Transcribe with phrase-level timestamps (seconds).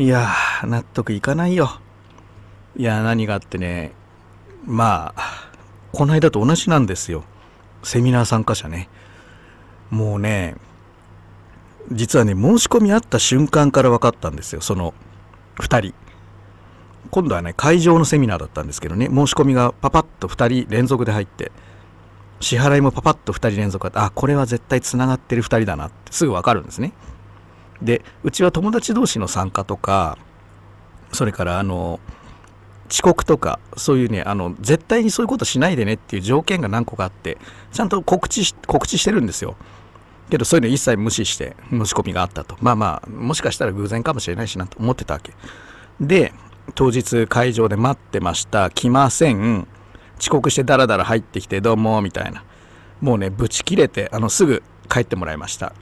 [0.00, 1.78] いやー、納得いかないよ。
[2.74, 3.92] いや、何があってね、
[4.64, 5.50] まあ、
[5.92, 7.22] この間と同じなんですよ。
[7.82, 8.88] セミナー参加者ね。
[9.90, 10.56] もうね、
[11.92, 14.94] 実はね、申し込みあった瞬間から分かったんですよ、その
[15.56, 15.94] 2人。
[17.10, 21.52] 今度はね、会場のセミナーだったんですけどね、申し込みがパパッと2人連続で入って、
[22.40, 26.94] 支払いもパパッと2人連続あこれは絶対つながってる2人だなってすぐ分かるんですね。
[27.82, 30.18] でうちは友達同士の参加とか
[31.12, 32.00] それからあの
[32.90, 37.38] 遅刻とかそういうねあの絶対にそういうことしないでねっていう条件が何個かあって
[37.72, 39.56] ちゃんと告知し告知してるんですよ。
[40.28, 42.56] けどそういうの一切無視して申し込みがあったと。
[42.60, 45.32] まあまあもしかしたら偶然かもしれないしなと思ってたわけ。
[46.00, 46.32] で
[46.74, 48.70] 当日会場で待ってました。
[48.70, 49.66] 来ません。
[50.18, 52.44] 遅刻してダラダラ入ってきてどうもみたいな。
[53.00, 55.72] もうねブチ切れてあのすぐ帰ってもらいました。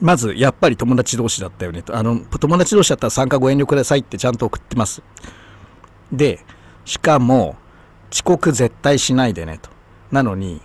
[0.00, 1.82] まずやっぱり友達同士だったよね。
[1.82, 5.02] とあの友達同士だったら参加ご遠慮くださいってちゃんと送ってます。
[6.12, 6.44] で
[6.84, 7.56] しかも
[8.10, 9.70] 遅刻絶対しないでねと。
[10.10, 10.60] なのに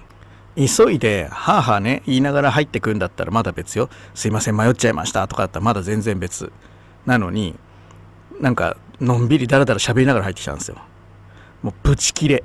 [0.56, 3.90] 急いではあはあね言いながら入ってくんだったらまだ別よ。
[4.14, 6.52] すいません迷っちゃいましたとかだったらまだ全然別。
[7.06, 7.56] なのに
[8.40, 10.78] なんかのんびりだらだら喋りながら入ってきたんですよ。
[11.64, 12.44] もうブチ切れ。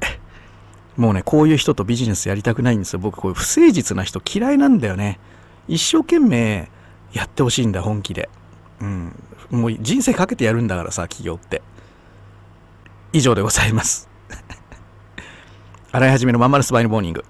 [0.96, 2.98] もうねこういう人とビジネスやりたくないんですよ。
[2.98, 5.20] 僕こういう不誠実な人嫌いなんだよね。
[5.68, 6.70] 一生懸命
[7.12, 8.28] やってほしいんだ本気で。
[8.80, 9.14] うん。
[9.50, 11.62] もう人生かけてやるんだからさ企業って。
[13.12, 14.08] 以上でございます。
[15.92, 17.24] 洗い始めのまんまるスパイのモーニング。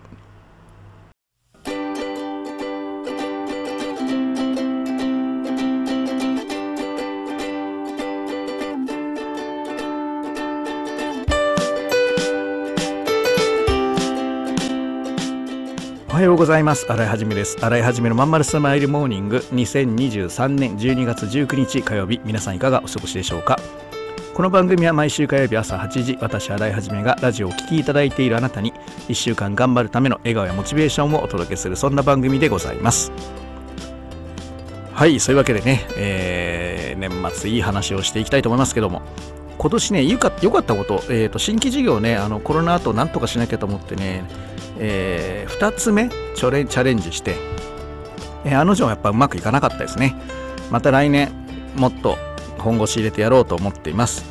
[16.10, 16.90] おはようございます。
[16.90, 17.58] 洗いはじめです。
[17.60, 19.44] 洗いはじめのまんまるスマイルモーニング。
[19.52, 22.18] 2023年12月19日火曜日。
[22.24, 23.58] 皆さんいかがお過ごしでしょうか？
[24.34, 28.72] この番組は毎週火曜日朝8時私洗いはじめがラジオをお聴きいただいているあなたに
[29.08, 33.12] 1週間頑張るための笑顔やモチベーションをお届けするそんな番組でございます。
[34.94, 39.02] はいそういうわけでね、えー、年末いい話をしていきたいと思いますけども。
[39.58, 44.24] 今年ね良かかったこと,、えーと、新規事業ねあのコロナ後なんとかしなきゃと思ってね、
[44.78, 47.34] えー、2つ目チャレチャレンジして、
[48.44, 50.14] えー、あの女はやっぱうまくいかなかったですね。
[50.70, 51.32] また来年
[51.76, 52.16] もっと
[52.58, 54.24] 本腰入れてやろうと思っています。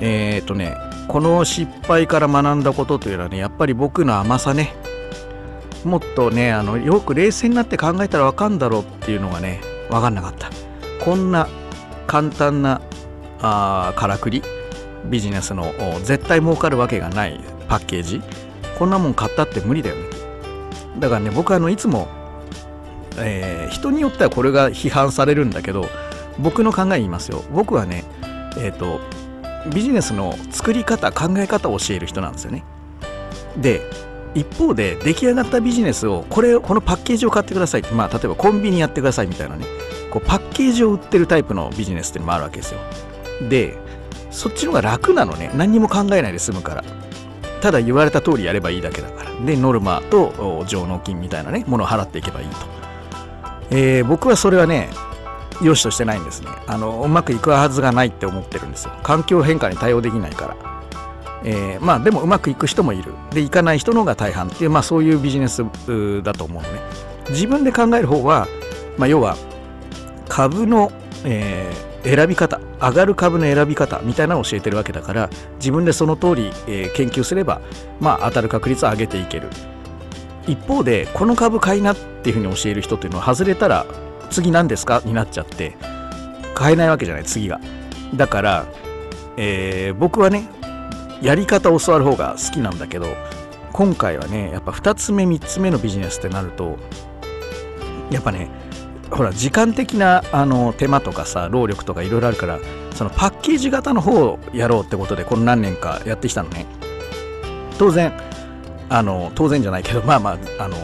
[0.00, 0.76] えっ、ー、とね
[1.08, 4.74] この失敗から学んだことというのはねやっぱり僕の甘さね
[5.84, 10.50] もっとねあのよく冷静になって考えたらわかんだろうっていうのがね分かんなかった。
[11.04, 11.48] こんな
[12.06, 12.80] 簡単な
[13.42, 14.42] あからくり？
[15.06, 15.72] ビジネスの
[16.04, 18.22] 絶対儲かるわけがないパッケージ？
[18.78, 20.02] こんなもん買ったって無理だよね。
[20.98, 22.08] だからね僕はあのいつも、
[23.18, 25.86] えー、人によってはこれが批判されるんだけど
[26.38, 27.42] 僕の考え言いますよ。
[27.52, 28.04] 僕はね
[28.58, 29.00] えっ、ー、と
[29.72, 32.64] ビジネスの作り方考え方を教える人なんですよね。
[33.56, 33.80] で
[34.34, 39.66] 一方で出来上がったビジネスをこれこのパッケージを買ってくださいってまあ例えばコンビニやってくださいみたいなね
[40.10, 42.80] こうパッケージを売ってるタイプのビジネスっていうのもあるわけですよ。
[43.48, 43.76] で
[44.30, 45.50] そっちの方が楽なのね。
[45.54, 46.84] 何にも考えないで済むから。
[47.60, 49.30] ただ言われた通りやればいいだけだから。
[49.44, 52.56] でノルマと上納金みたいなねものを払っていけばいいと、
[53.70, 54.90] えー、僕はそれはね
[55.62, 56.48] 良しとしてないんですね。
[56.66, 58.92] あのうまくいくはずがないって思ってるんですよ。
[59.02, 60.56] 環境変化に対応できないから。
[61.44, 63.12] えー、まあでもうまくいく人もいる。
[63.30, 64.48] でいかない人の方が大半。
[64.48, 65.64] っていう、まあ、そういうビジネス
[66.22, 66.80] だと思うのね。
[67.30, 68.48] 自分で考える方は、
[68.98, 69.36] まあ、要は
[70.28, 70.90] 株の、
[71.24, 77.60] えー、選び方上がる株の選び方みたいなのを教えてるわけだから自分でその通り、えー、研究すれば、
[78.00, 79.48] まあ、当たる確率を上げていける。
[80.46, 83.86] 一方でこの株買いなっていうふうに教える人っていうのは外れたら
[84.28, 85.76] 次何ですかになっちゃって
[86.54, 87.60] 買えないわけじゃない次が。
[88.14, 88.66] だから、
[89.36, 90.48] えー、僕はね
[91.22, 93.06] やり方を教わる方が好きなんだけど
[93.72, 96.76] 今回はねやっぱ2つ目3つ目のビジネスってなると
[98.10, 98.50] やっぱね
[99.12, 102.58] ほら時間的なあの手間とかさ労力とかいろいろあるから
[102.94, 106.66] そのパッケージ型の方をやろうってことでこの何年かやってきたのね。
[107.78, 108.12] 当然
[108.88, 110.76] あの当然じゃないけどまあまああの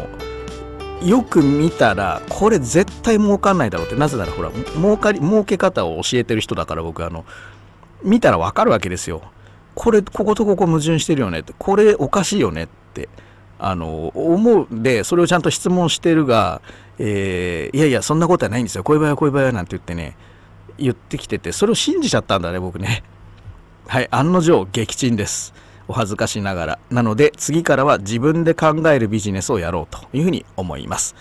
[1.03, 7.25] よく見たらこれ絶対儲かんないだろうってなぜならほら儲かり儲け方を教えてる人だから僕あの
[8.03, 9.23] 見たらわかるわけですよ。
[9.75, 13.09] これこことここ矛盾してるよねってこれおかしいよねって
[13.59, 14.75] あの思う。
[14.75, 16.61] んでそれをちゃんと質問してるが、
[16.99, 18.85] えー、いやいやそんなことはないんですよ。
[18.85, 20.17] こういう場合はこういう場合はなんて言ってね
[20.79, 23.03] 言ってきててそれを信じちゃったんだね僕ね。
[23.87, 25.55] はい案の定撃沈です。
[25.87, 26.79] お恥ずかしながら。
[26.91, 31.15] なので次からは自分で考えるビジネスをやろうというふうに思います。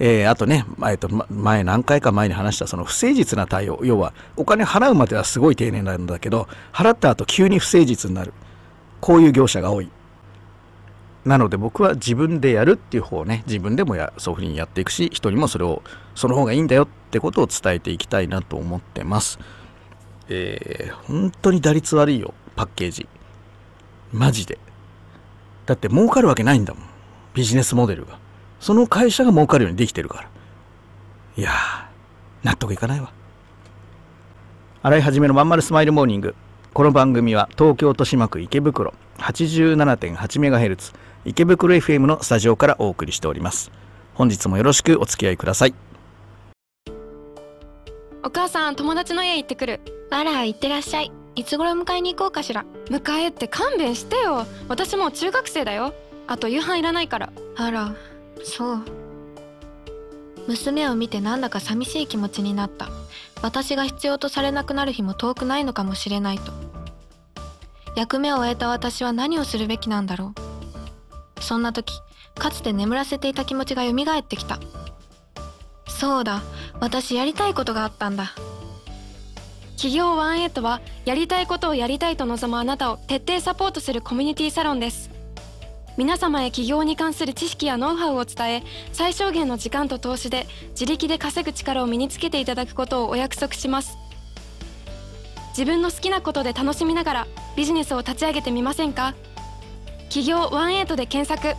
[0.00, 3.80] えー、あとね、えー、と前何回か前に話したその不誠実な対応。
[3.82, 8.32] 要はお金払うまではすごい丁寧なんだけど払った後急に不誠実になる。
[9.00, 9.90] こういう業者が多い。
[11.28, 15.82] なので僕は自分でやるっていう方をね自分でもやそういうふうにやっていくし人にもそれを
[16.14, 19.38] その方がいいんだよってことを伝えていきたいなと思ってます。
[20.30, 23.06] えー、本当に打率悪いよパッケージ。
[24.10, 24.58] マジで。
[25.66, 26.84] だって儲かるわけないんだもん。
[27.34, 28.18] ビジネスモデルが。
[28.58, 30.30] その会社が儲かるようにできてるから。
[31.36, 31.52] いや
[32.42, 33.12] 納得いかないわ。
[34.82, 36.34] 洗い始めのまんまるスマイルモーニング。
[36.72, 43.70] この番組は東京豊島区池袋 87.8MHz 池袋 FM のスタジオからお送りしております。
[44.14, 45.74] 本日もよろしくお付き合いください。
[48.22, 49.80] お母さん友達の家行ってくる。
[50.10, 51.12] あら行ってらっしゃい。
[51.34, 52.64] いつ頃迎えに行こうかしら。
[52.86, 54.46] 迎えって勘弁してよ。
[54.68, 55.94] 私もう中学生だよ。
[56.26, 57.32] あと夕飯いらないから。
[57.56, 57.94] あら
[58.42, 58.84] そう。
[60.46, 62.88] 娘を見てなんだか寂しい気持ちになった。
[63.42, 66.52] 私が必要とされなくなる日も遠くないのかもしれないと。
[67.94, 70.47] 役目を終えた私は何をするべきなんだろう
[71.40, 72.00] そんな時
[72.38, 74.58] かつて眠らせていた気持ちが蘇ってきた。
[75.88, 76.42] そうだ
[76.80, 78.32] 私やりたいことがあったんだ。
[79.76, 85.10] 企業ワンエイトはやりたいことをやりたいと望むあなたを徹底サポートするコミュニティサロンです。
[85.96, 88.62] 皆様へ起業に関する知識やノウハウを伝え
[88.92, 93.98] 最小限の時間と投資で自力で稼ぐ力を身につけていただくことをお約束します。
[95.50, 97.26] 自分の好きなことで楽しみながら
[97.56, 99.14] ビジネスを立ち上げてみませんか？
[100.08, 101.56] 企業ワンエイトで検索。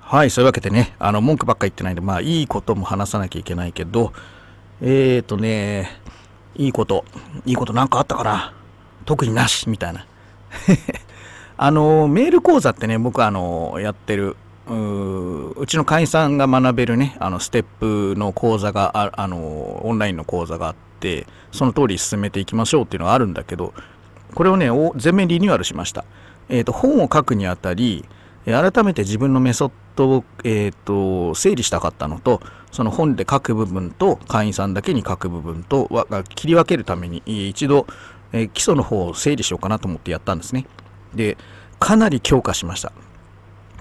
[0.00, 4.12] はいそういうわけでねあの文句ばっか言ってないんでまあいいことも話さなきゃいけないけど
[4.80, 5.90] えーとね
[6.54, 7.04] いいこと
[7.44, 8.54] いいことなんかあったかな？
[9.04, 10.06] 特になしみたいな。
[11.58, 14.36] あのメール講座ってね僕あのやってる
[14.68, 23.72] うちの会員さんが学べるねあのステップの講座がああのオンラインの講座があってその通り進めていきましょうっていうのがあるんだけど
[24.34, 26.04] これをね全面リニューアルしました、
[26.48, 28.04] えーと、本を書くにあたり
[28.44, 32.40] 改めて自分のメソッドを、えーと、整理したかったのと
[32.70, 35.88] その本で書く部分と会員さんだけに書く部分と
[36.34, 37.86] 切り分けるために一度
[38.32, 40.66] えー、基礎の方を整理しようかなと思ってやったんですね。
[41.14, 41.36] で、
[41.78, 42.92] かなり強化しました。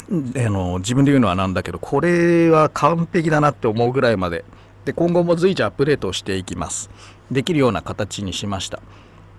[0.09, 4.45] あの自分で言うのはなんだけど、これは完璧だなって思うぐらいまで。
[4.85, 6.89] で、今後も随時アップデートしていきます。
[7.31, 8.79] できるような形にしました。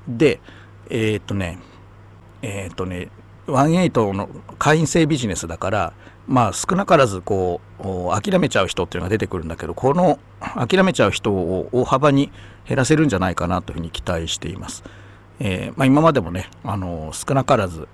[0.09, 0.41] で、
[0.91, 1.59] えー、っとね、
[2.43, 3.09] えー、っとね、
[3.47, 4.29] 18の
[4.59, 5.93] 会員制ビジネスだから、
[6.27, 12.33] まあ少なからずこう諦めちゃう人っていうのが出てくるんだけどこの諦めちゃう人を大幅に
[12.67, 14.83] 減らせるんじゃないかなというふうに期待しています。
[15.39, 17.89] えー、まあ、今までもねあの少なからず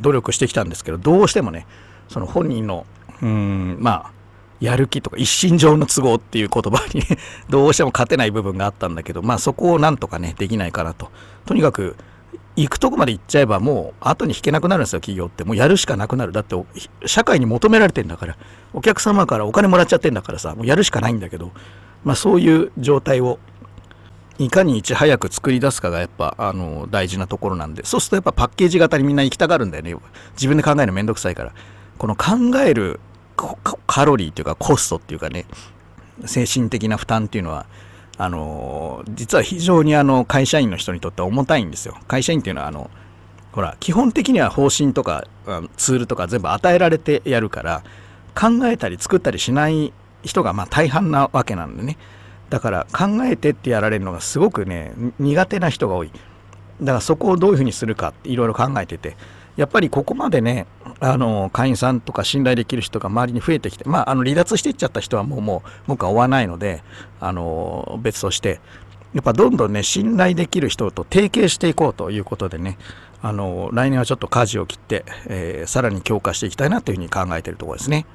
[0.00, 1.66] 努力してきたんですけどどうしてもね
[2.08, 2.86] その本人の
[3.22, 4.18] うんまあ
[4.60, 7.02] やる気とか一身上の都合っていう言葉に
[7.48, 11.10] どうしても勝てない部分があったんだけどまあそこをなんとかねできないかなと。
[11.46, 11.96] とにかく
[12.56, 15.44] 行くとこまで行っちゃえばもう後に引けなくなるんですよ企業って。
[15.44, 16.32] もうやるしかなくなる。
[16.32, 16.56] だって
[17.06, 18.36] 社会に求められてんだから。
[18.72, 21.52] お客様からお金もらっちゃってんだからさもうやるしかないんだけど
[22.04, 23.38] まあそういう状態を
[24.38, 27.84] いかにいち早く作り出すかがやっぱあの大事なところなんで。
[27.84, 29.96] そうするとやっぱパッケージ型にみんな行きたがるんだよね。
[30.32, 31.52] 自分で考えるのめんどくさいから。
[31.98, 33.00] この考える
[33.86, 35.44] カロリーっていうかコストっていうかね
[36.24, 37.66] 精神的な負担っていうのは
[38.16, 41.96] あの実は非常にあの会社員の人にとっては重たいんですよ。
[42.08, 42.90] 会社員っていうのはあの
[43.52, 45.24] ほら基本的には方針とか
[45.76, 47.82] ツールとか全部与えられてやるから
[48.34, 49.92] 考えたり作ったりしない
[50.22, 51.96] 人がま大半なわけなんでね
[52.50, 56.10] だから考えてってやられるのがすごくね苦手な人が多い
[56.80, 59.16] だからそこをどういうふうにするかっていろいろ考えてて
[59.58, 60.68] やっぱりここまでね
[61.00, 66.84] あの会員さんとか信頼できる人が周りに増えてきて、まあ、あの離脱していっちゃった人はもうもう僕は追わないので
[67.18, 68.60] あの別として
[69.14, 72.78] やっぱどんどんね信頼できる人と提携していこうということでね
[73.20, 78.06] あの来年はちょっと舵を切って、えー、さらに強化していきたいなというふうに考えているところですね。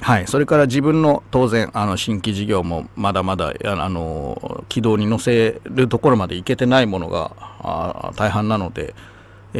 [0.00, 8.94] はい、それから自分の当然あの新規事業もまだまだあの軌道に乗せるところまでいけてないものが大半なので、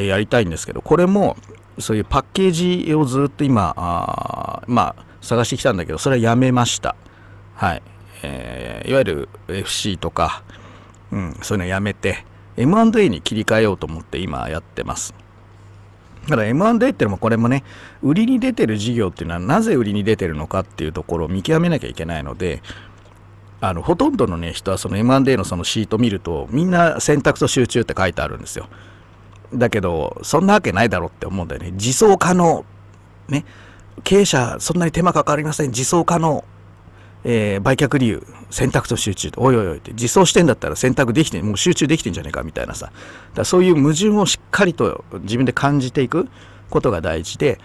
[0.03, 1.37] え、やりたいんですけどこれも
[1.79, 6.97] そういうパッケージをずっと今あまあ探してきたんだけどそれはやめました。
[7.55, 7.83] はい、
[8.23, 10.43] えー、いわゆる FC とか、
[11.11, 12.25] うん、そういうのやめて
[12.57, 15.15] M&A に切り替えようと思って今やってます。
[16.29, 17.65] だから M&A ってのもこれもね
[18.03, 22.63] 売りに出てる事業っていうのはなぜ売りに出てるのかっていうところを見極めなきゃいけないので
[23.61, 28.69] あのほとんどのね人はその M&A のそのシート見るとみんな選択と集中って書いてあるんですよ。
[29.55, 31.71] だけどそんなわけないだろうって思うんだよね。
[31.73, 32.65] 自走可能。
[33.29, 33.45] ね。
[34.05, 35.69] 経営者そんなに手間かかりません。
[35.69, 36.45] 自走可能。
[37.25, 39.33] えー、売却理由選択と集中。
[39.37, 39.93] おいおいおいって。
[39.93, 42.93] 実装してんだったら選択できてもう集中できてんじゃねえかみたいなさ。
[43.35, 46.29] だそういう矛盾をしっかりと自分で感じていく
[46.71, 47.59] ことが大事で、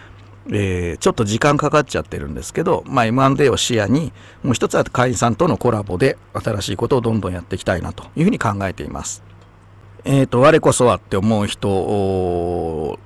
[0.49, 4.11] えー、ちょっと時間かかっちゃってるんですけど、まあ、M&A を視野に
[4.43, 9.23] もう一つは会員さんとのコラボで新しいことをどんどんやっていきたいなというふうに考えています。
[10.05, 12.99] えっ、ー、と我こそはって思う人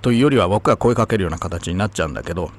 [0.00, 2.50] というよりは僕が声かけるような形になっちゃうんだけど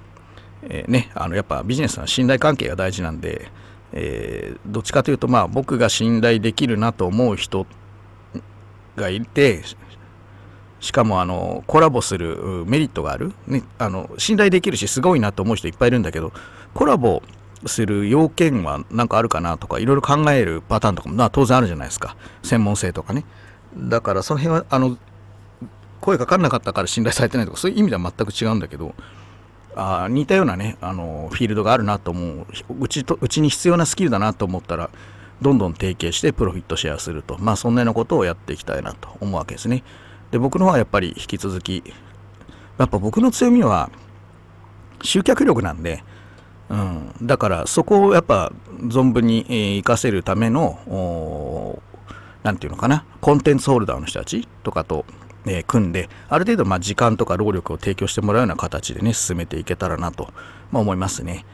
[0.68, 3.50] えー、ね、あのやっぱビジネスは信頼関係が大事なんで、
[3.94, 7.66] えー、どっちかというと、まあ、僕が信頼できるなと思う人
[8.96, 9.62] がいて
[10.80, 16.32] しかもあのコラボするメリットがある、ね、あの信頼できるしすごいなと思う人いっぱいいるんだけど
[16.74, 17.22] コラボ
[17.66, 22.16] する要件は何かあるかなとかいろいろ考えるパターンとかも、まあ、当然あるじゃないですか。
[22.44, 23.26] 専門性とかね。
[23.78, 24.98] だからその辺はあの
[26.02, 28.94] 声かかんなかったから信頼されてないとかそういう意味では全く違うんだけど
[29.76, 32.48] あ似たようなねあのフィールドがあるなと思う。
[32.80, 34.90] うちとうちに必要なスキルだなと思ったら
[35.42, 37.38] どんどん提携してプロフィットシェアすると。
[37.40, 39.84] まあそんなようなことをやっていきたいなと思うわけですね。
[40.32, 41.84] で僕の方はやっぱり引き続き
[42.78, 43.90] やっぱ僕の強みは
[45.04, 46.04] 集客力なんで、
[46.70, 51.80] うん、だからそこをやっぱ存分に、えー、活かせるための
[52.46, 53.04] 何て言うのかな？
[53.22, 55.04] コンテンツホルダーの人たちとかと
[55.48, 60.34] えー、組んである程度まあ時間とか労力を提供してもらうような形でね進めていけたらなと、
[60.72, 61.46] まあ、思いますね。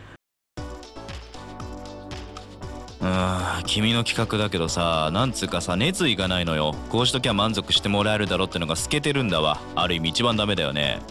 [3.01, 6.74] うん君の企画だけどさなんつうかさ熱意がないのよ。
[6.89, 9.60] こうしときゃ満足してもらえるだろってのが透けてるんだわ。
[9.75, 11.01] ある意味一番ダメだよね。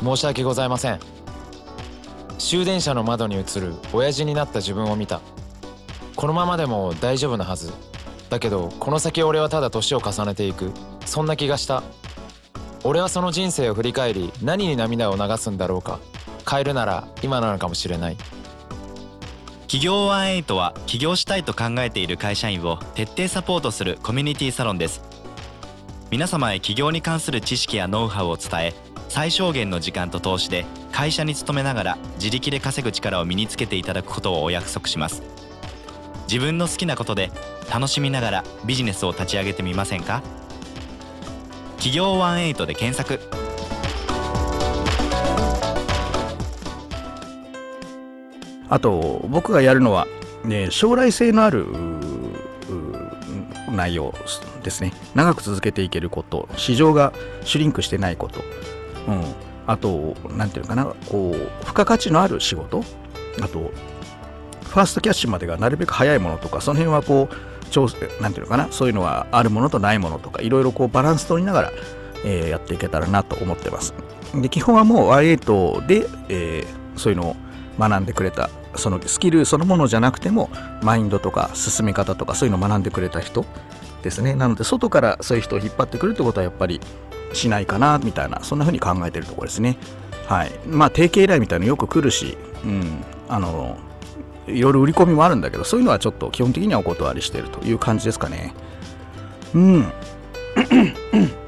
[0.00, 1.00] 申し訳ございません。
[2.38, 5.20] 終電車の窓に映る親父になった自分を見た。
[6.14, 7.72] このままでも大丈夫なはず
[8.30, 10.70] だけどこの先俺はただ年を重ねていく。
[11.04, 11.82] そんな気がした。
[12.84, 15.98] 俺はその人生を振り返り何に涙を流すんだろうか。
[16.48, 18.16] 変えるなら今なのかもしれない。
[19.62, 25.02] 企業18は起業したいと考えている会社員を徹底サポートするコミュニティサロンです。
[26.10, 28.74] 皆様へ起業に関する知識やノウハウを伝え
[29.08, 35.49] 最小限の時間と投資で会社に勤めながら自力で稼ぐ力を身につけていただくことをお約束します。
[36.30, 37.32] 自分の好きなことで
[37.68, 40.22] 楽しみながらビジネスを立ち上げてみませんか？
[41.78, 43.20] 企業18で検索。
[48.68, 50.06] あと僕がやるのは、
[50.44, 51.66] ね、将来性のある
[53.72, 54.14] 内容
[54.62, 54.92] ですね。
[55.16, 56.48] 長く続けていけること。
[56.56, 58.44] 市場がシュリンクしてないこと、
[59.08, 59.24] うん、
[59.66, 60.84] あと何ていうのかな。
[61.08, 62.84] こう付加価値のある仕事。
[63.42, 63.72] あと
[64.70, 67.88] ファーストキャッシュまでがなるべく早いものとかその辺はこう調
[68.20, 71.72] なんていうのかなそういうのはあるものとないものとかいろいろこうバランス取りながら、
[72.24, 73.94] えー、やっていけたらなと思ってます。
[74.34, 77.36] で基本はもう Y8 で、えー、そういうのを
[77.78, 80.50] 学んでくれたそのスキルそのものじゃなくても
[80.82, 83.44] マインドとか進め方とかそういうのを学んでくれた人
[84.02, 84.34] ですね。
[84.34, 86.80] なので外からそういう人を引っ張ってくるってことはやっぱり
[87.32, 89.76] しないかなみたいなそんな風に考えてるところですね。
[90.26, 90.52] はい。
[90.66, 93.04] まあ提携依頼みたいなのよく来るしうん。
[93.28, 93.78] あの
[94.50, 98.54] いろいろ売り込みもあるんだけどそういうのはちょっと基本的にはお断りしているという感じですかね。
[99.54, 99.92] うん。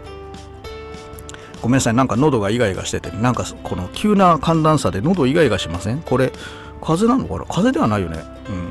[1.61, 1.95] ごめんなさい。
[1.95, 6.03] なんか喉がイガイガしててなんかこの急な寒暖差で喉イガイガしません？
[6.03, 6.33] これ
[6.81, 7.45] 風なのかな？
[7.45, 8.19] 風邪ではないよね。
[8.49, 8.69] うん。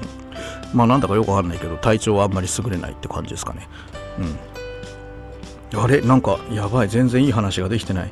[0.73, 3.69] まあなんだかよくわかんないけど体調はあんまり優れないって感じですかね。
[5.73, 5.79] うん。
[5.79, 6.01] あれ？
[6.01, 6.89] なんかやばい。
[6.89, 8.11] 全然いい話ができてない。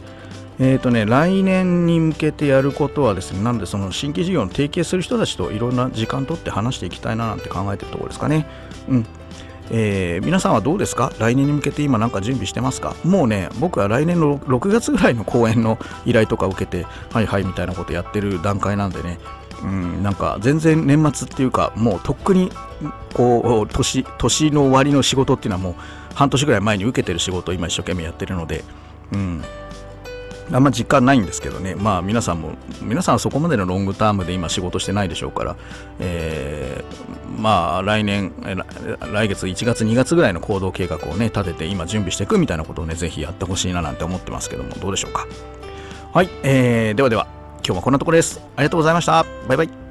[0.62, 8.46] えーとね、来年に向けてやることはですね、なんでその新規事業の提携する人たちといろんな時間とって話していきたいななんて考えてるところですかね。
[8.90, 9.06] うん。
[9.72, 11.14] えー、皆さんはどうですか？
[11.20, 12.96] 来年に向けて今なんか準備してますか？
[13.04, 19.20] もうね、僕は来年の6月ぐらいの公演の依頼とか受けて、はいはいみたいなことやってる段階なんでね、
[19.64, 22.52] うん、なんか全然年末っていうか、もうとっくに
[23.14, 25.76] こう年年の終わりの仕事っていうのはもう
[26.16, 28.64] 半年ぐらい前に受けてる仕事を今一生懸命やってるので、
[29.14, 29.44] うん、
[30.52, 35.56] あんま実感ないんですけどね、まあ皆さんも、皆さんはそこまでのロングタームで今仕事してないでしょうから、
[36.00, 38.34] えー、まあ来年、
[39.14, 45.28] 来月1月2月ぐらいの行動計画をね、立てて今準備していくみたいなことをね、ぜひやってほしいななんて思ってますけども、どうでしょうか。
[46.14, 47.28] はい、えー、ではでは、
[47.66, 48.40] 今日はこんなところです。
[48.56, 49.26] ありがとうございました。
[49.48, 49.89] バイバイ。